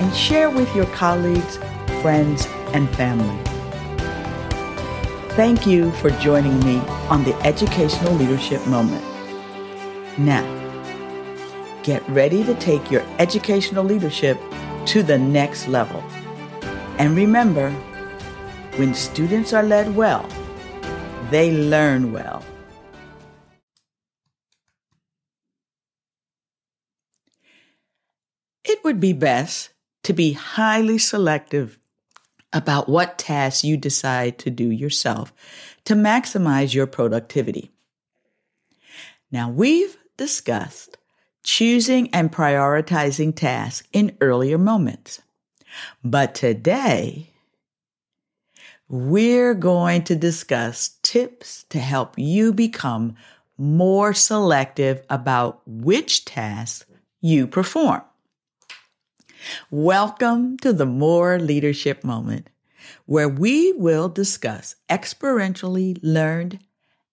[0.00, 1.56] and share with your colleagues,
[2.02, 3.42] friends, and family.
[5.34, 9.04] Thank you for joining me on the Educational Leadership Moment.
[10.18, 10.44] Now,
[11.82, 14.38] get ready to take your educational leadership
[14.86, 16.02] to the next level.
[16.98, 17.70] And remember,
[18.76, 20.28] when students are led well,
[21.30, 22.44] they learn well.
[28.64, 29.70] It would be best
[30.08, 31.78] to be highly selective
[32.50, 35.34] about what tasks you decide to do yourself
[35.84, 37.70] to maximize your productivity.
[39.30, 40.96] Now, we've discussed
[41.42, 45.20] choosing and prioritizing tasks in earlier moments.
[46.02, 47.28] But today,
[48.88, 53.14] we're going to discuss tips to help you become
[53.58, 56.86] more selective about which tasks
[57.20, 58.00] you perform.
[59.70, 62.48] Welcome to the Moore Leadership Moment,
[63.06, 66.60] where we will discuss experientially learned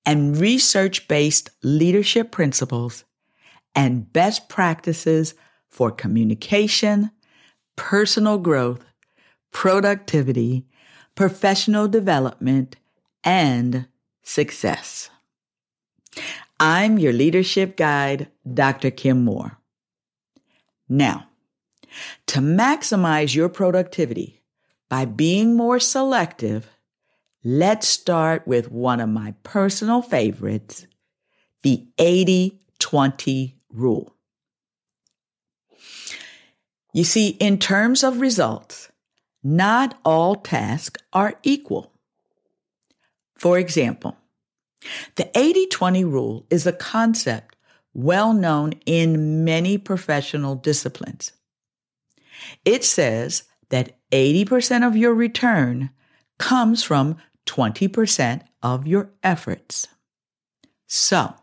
[0.05, 3.03] and research based leadership principles
[3.75, 5.33] and best practices
[5.69, 7.11] for communication,
[7.75, 8.85] personal growth,
[9.51, 10.65] productivity,
[11.15, 12.75] professional development,
[13.23, 13.87] and
[14.23, 15.09] success.
[16.59, 18.91] I'm your leadership guide, Dr.
[18.91, 19.57] Kim Moore.
[20.87, 21.27] Now,
[22.27, 24.41] to maximize your productivity
[24.89, 26.69] by being more selective,
[27.43, 30.87] let's start with one of my personal favorites,
[31.63, 34.15] the 80 20 rule.
[36.93, 38.89] You see, in terms of results,
[39.43, 41.91] not all tasks are equal.
[43.35, 44.17] For example,
[45.15, 47.55] the 80 20 rule is a concept
[47.93, 51.31] well known in many professional disciplines.
[52.63, 55.89] It says that 80% of your return
[56.37, 59.87] comes from 20% of your efforts.
[60.87, 61.33] So,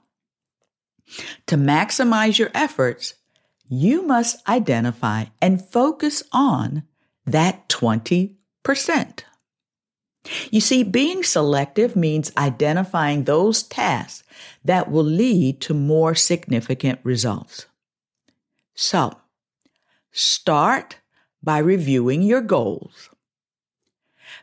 [1.47, 3.15] to maximize your efforts,
[3.69, 6.85] you must identify and focus on
[7.27, 8.37] that 20%.
[10.51, 14.23] You see, being selective means identifying those tasks
[14.65, 17.67] that will lead to more significant results.
[18.75, 19.19] So,
[20.12, 20.97] Start
[21.43, 23.09] by reviewing your goals.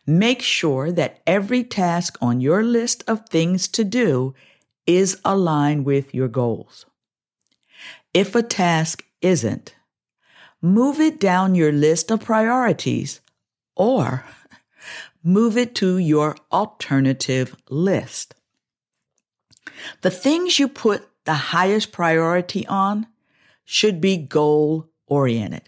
[0.06, 4.34] Make sure that every task on your list of things to do
[4.88, 6.88] is aligned with your goals.
[8.14, 9.76] If a task isn't,
[10.62, 13.22] move it down your list of priorities
[13.76, 14.26] or
[15.24, 18.34] move it to your alternative list.
[20.02, 23.06] The things you put the highest priority on
[23.64, 25.64] should be goal oriented.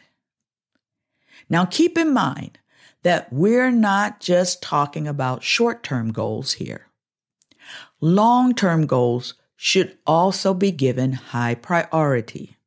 [1.49, 2.59] Now keep in mind
[3.03, 6.87] that we're not just talking about short term goals here.
[7.99, 12.57] Long term goals should also be given high priority.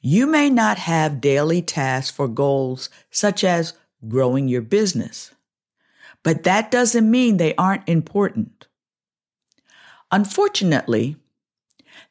[0.00, 3.72] You may not have daily tasks for goals such as
[4.06, 5.32] growing your business,
[6.22, 8.66] but that doesn't mean they aren't important.
[10.12, 11.16] Unfortunately,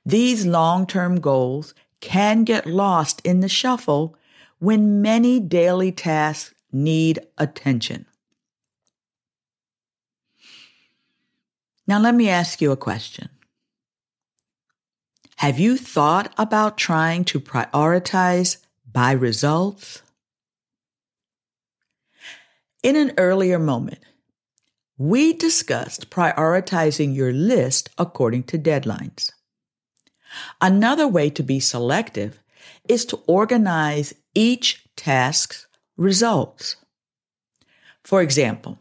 [0.05, 4.15] these long term goals can get lost in the shuffle
[4.59, 8.05] when many daily tasks need attention.
[11.87, 13.29] Now, let me ask you a question.
[15.37, 18.57] Have you thought about trying to prioritize
[18.91, 20.01] by results?
[22.83, 23.99] In an earlier moment,
[24.97, 29.31] we discussed prioritizing your list according to deadlines.
[30.61, 32.39] Another way to be selective
[32.87, 36.77] is to organize each task's results.
[38.03, 38.79] For example,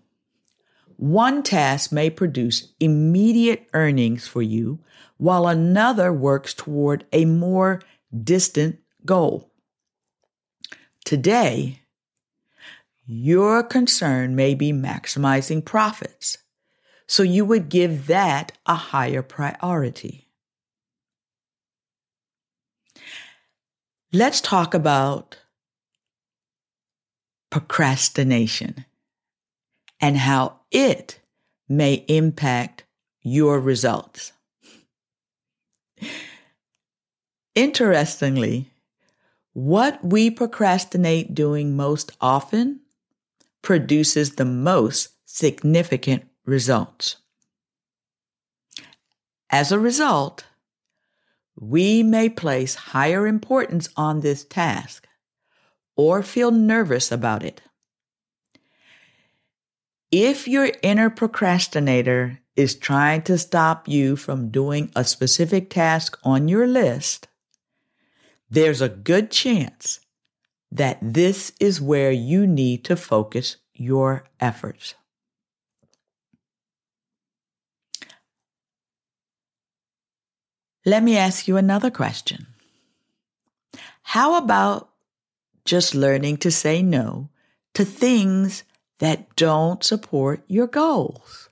[0.97, 4.81] one task may produce immediate earnings for you
[5.19, 7.83] while another works toward a more
[8.23, 9.51] distant goal.
[11.05, 11.83] Today,
[13.05, 16.39] your concern may be maximizing profits,
[17.07, 20.26] so you would give that a higher priority.
[24.17, 25.37] Let's talk about
[27.51, 28.87] procrastination
[30.01, 31.21] and how it
[31.69, 32.85] may impact
[33.21, 34.33] your results.
[37.55, 38.71] Interestingly,
[39.53, 42.81] what we procrastinate doing most often
[43.61, 47.17] produces the most significant results.
[49.51, 50.47] As a result,
[51.59, 55.09] we may place higher importance on this task
[55.97, 57.63] or feel nervous about it.
[60.11, 66.49] If your inner procrastinator is trying to stop you from doing a specific task on
[66.49, 67.29] your list,
[68.49, 70.01] there's a good chance
[70.71, 74.95] that this is where you need to focus your efforts.
[80.87, 82.47] Let me ask you another question.
[84.03, 84.89] How about
[85.65, 87.29] just learning to say no
[87.75, 88.63] to things
[89.01, 91.49] that don't support your goals?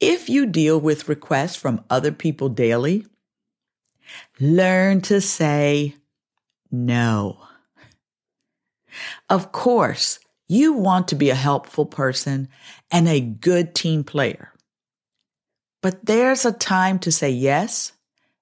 [0.00, 3.06] If you deal with requests from other people daily,
[4.38, 5.94] learn to say
[6.70, 7.38] no.
[9.30, 12.48] Of course, you want to be a helpful person
[12.90, 14.52] and a good team player.
[15.82, 17.92] But there's a time to say yes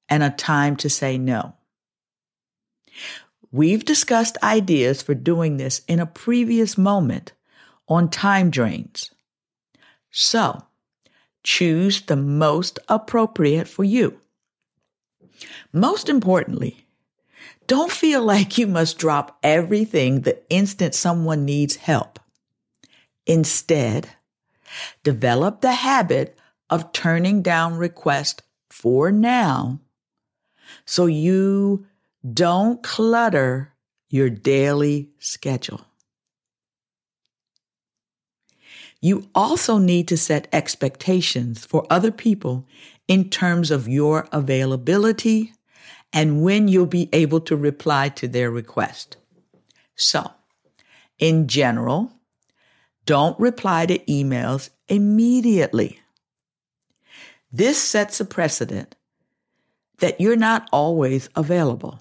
[0.08, 1.54] and a time to say no.
[3.50, 7.32] We've discussed ideas for doing this in a previous moment
[7.88, 9.10] on time drains.
[10.10, 10.62] So,
[11.42, 14.20] choose the most appropriate for you.
[15.72, 16.86] Most importantly,
[17.66, 22.18] don't feel like you must drop everything the instant someone needs help.
[23.26, 24.08] Instead,
[25.02, 26.36] develop the habit
[26.70, 29.80] of turning down requests for now
[30.84, 31.86] so you
[32.34, 33.74] don't clutter
[34.10, 35.80] your daily schedule.
[39.00, 42.66] You also need to set expectations for other people
[43.06, 45.52] in terms of your availability
[46.12, 49.16] and when you'll be able to reply to their request.
[49.94, 50.30] So,
[51.18, 52.12] in general,
[53.04, 56.00] don't reply to emails immediately.
[57.50, 58.94] This sets a precedent
[59.98, 62.00] that you're not always available.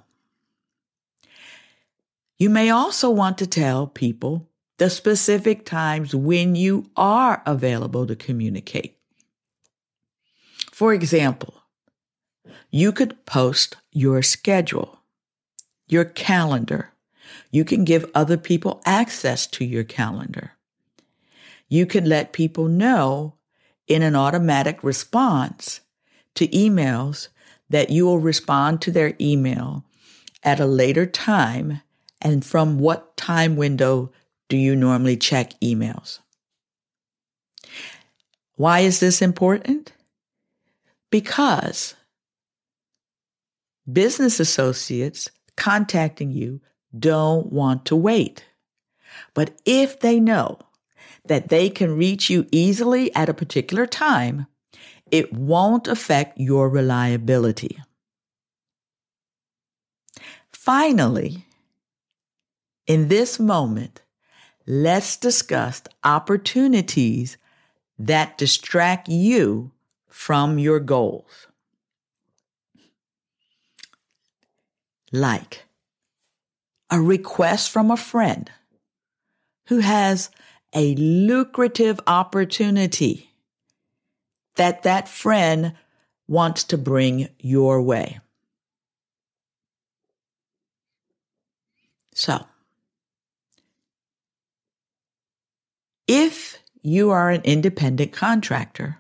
[2.38, 4.48] You may also want to tell people
[4.78, 8.98] the specific times when you are available to communicate.
[10.72, 11.64] For example,
[12.70, 15.00] you could post your schedule,
[15.88, 16.92] your calendar.
[17.50, 20.52] You can give other people access to your calendar.
[21.70, 23.37] You can let people know
[23.88, 25.82] in an automatic response
[26.36, 27.30] to emails
[27.70, 29.84] that you will respond to their email
[30.44, 31.82] at a later time
[32.22, 34.12] and from what time window
[34.50, 36.20] do you normally check emails?
[38.56, 39.92] Why is this important?
[41.12, 41.96] Because
[43.92, 46.62] business associates contacting you
[46.98, 48.46] don't want to wait.
[49.34, 50.60] But if they know
[51.28, 54.48] that they can reach you easily at a particular time,
[55.12, 57.78] it won't affect your reliability.
[60.52, 61.46] Finally,
[62.88, 64.02] in this moment,
[64.66, 67.38] let's discuss opportunities
[67.98, 69.72] that distract you
[70.08, 71.48] from your goals.
[75.12, 75.66] Like
[76.90, 78.52] a request from a friend
[79.68, 80.30] who has
[80.78, 83.32] a lucrative opportunity
[84.58, 85.74] that that friend
[86.28, 88.20] wants to bring your way.
[92.14, 92.46] So,
[96.08, 99.00] if you are an independent contractor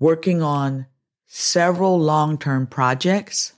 [0.00, 0.86] working on
[1.28, 3.52] several long term projects,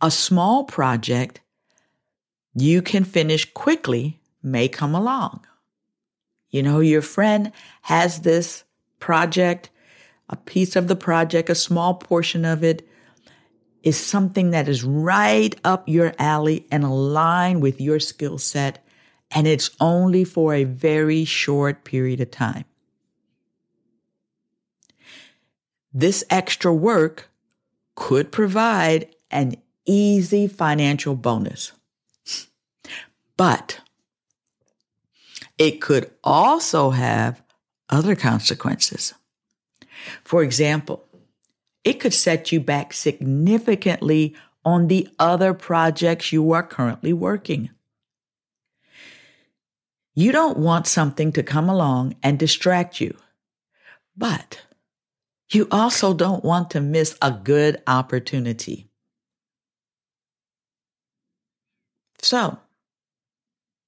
[0.00, 1.40] a small project
[2.54, 5.44] you can finish quickly may come along.
[6.50, 8.64] You know, your friend has this
[9.00, 9.68] project,
[10.28, 12.88] a piece of the project, a small portion of it
[13.82, 18.84] is something that is right up your alley and aligned with your skill set,
[19.30, 22.64] and it's only for a very short period of time.
[25.92, 27.30] This extra work
[27.94, 31.72] could provide an easy financial bonus.
[33.36, 33.80] But
[35.58, 37.42] it could also have
[37.88, 39.14] other consequences.
[40.24, 41.04] For example,
[41.84, 44.34] it could set you back significantly
[44.64, 47.70] on the other projects you are currently working.
[50.14, 53.16] You don't want something to come along and distract you,
[54.16, 54.62] but
[55.50, 58.88] you also don't want to miss a good opportunity.
[62.20, 62.58] So,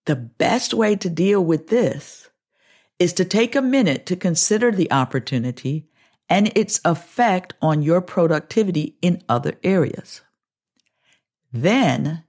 [0.09, 2.31] the best way to deal with this
[2.99, 5.87] is to take a minute to consider the opportunity
[6.31, 10.23] and its effect on your productivity in other areas.
[11.53, 12.25] Then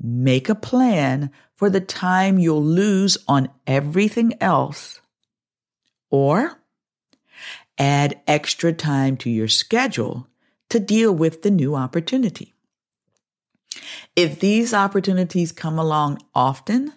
[0.00, 5.00] make a plan for the time you'll lose on everything else
[6.10, 6.58] or
[7.78, 10.26] add extra time to your schedule
[10.70, 12.52] to deal with the new opportunity.
[14.16, 16.92] If these opportunities come along often,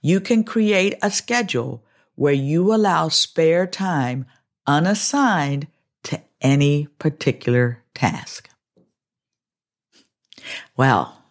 [0.00, 4.26] you can create a schedule where you allow spare time
[4.66, 5.66] unassigned
[6.04, 8.48] to any particular task.
[10.76, 11.22] Well,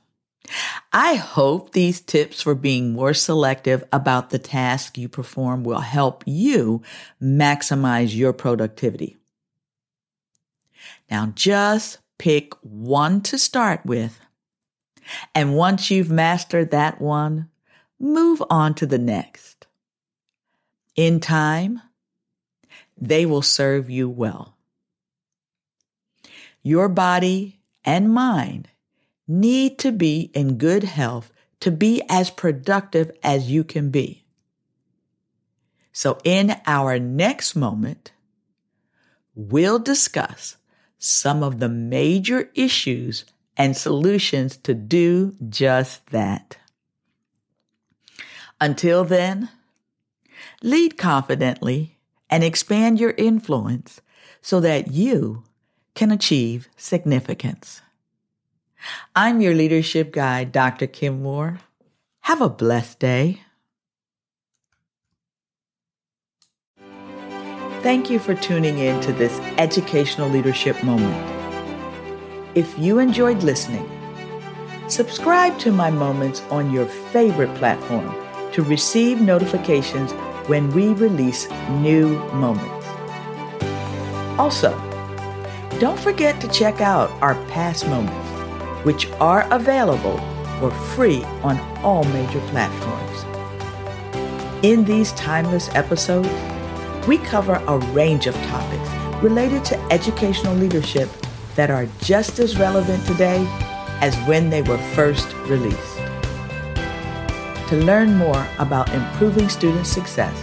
[0.93, 6.23] I hope these tips for being more selective about the task you perform will help
[6.25, 6.81] you
[7.21, 9.17] maximize your productivity.
[11.09, 14.19] Now just pick one to start with.
[15.33, 17.49] And once you've mastered that one,
[17.99, 19.67] move on to the next.
[20.95, 21.81] In time,
[22.99, 24.55] they will serve you well.
[26.63, 28.69] Your body and mind
[29.27, 34.25] need to be in good health to be as productive as you can be.
[35.91, 38.11] So in our next moment,
[39.33, 40.57] we'll discuss
[40.99, 43.25] some of the major issues
[43.55, 46.57] and solutions to do just that.
[48.59, 49.49] Until then,
[50.63, 51.97] lead confidently
[52.29, 54.01] and expand your influence
[54.41, 55.43] so that you
[55.93, 57.81] can achieve significance.
[59.15, 60.87] I'm your leadership guide, Dr.
[60.87, 61.59] Kim Moore.
[62.21, 63.41] Have a blessed day.
[67.81, 71.15] Thank you for tuning in to this educational leadership moment.
[72.55, 73.87] If you enjoyed listening,
[74.89, 78.26] subscribe to my moments on your favorite platform
[78.57, 80.13] to receive notifications
[80.49, 82.87] when we release new moments.
[84.39, 84.71] Also,
[85.79, 88.27] don't forget to check out our past moments,
[88.83, 90.17] which are available
[90.59, 93.25] for free on all major platforms.
[94.65, 96.27] In these timeless episodes,
[97.07, 98.89] we cover a range of topics
[99.21, 101.09] related to educational leadership
[101.53, 103.45] that are just as relevant today
[104.01, 105.96] as when they were first released.
[107.67, 110.33] To learn more about improving student success,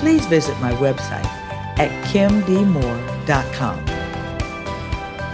[0.00, 1.24] please visit my website
[1.78, 3.84] at kimdmoore.com.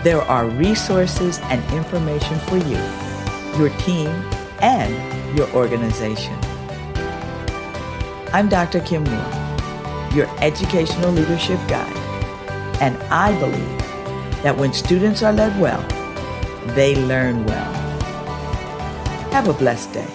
[0.05, 2.79] There are resources and information for you,
[3.59, 4.11] your team,
[4.61, 6.39] and your organization.
[8.33, 8.79] I'm Dr.
[8.79, 11.97] Kim Moore, your educational leadership guide,
[12.81, 13.79] and I believe
[14.45, 15.83] that when students are led well,
[16.77, 17.73] they learn well.
[19.33, 20.12] Have a blessed day.